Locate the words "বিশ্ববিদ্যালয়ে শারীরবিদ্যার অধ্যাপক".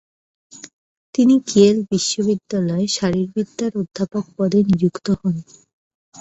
1.91-4.25